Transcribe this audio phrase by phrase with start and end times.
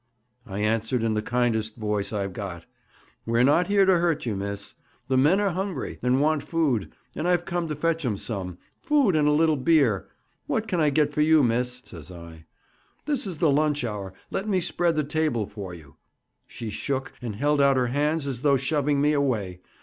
[0.47, 2.65] I answered in the kindest voice I've got:
[3.27, 4.73] "We're not here to hurt you, miss.
[5.09, 9.15] The men are hungry, and want food, and I've come to fetch 'em some food
[9.15, 10.07] and a little beer.
[10.47, 12.45] What can I get for you, miss?" says I.
[13.05, 14.13] "This is the luncheon hour.
[14.31, 15.97] Let me spread the table for you."
[16.47, 19.59] She shook, and held out her hands as though shoving me away.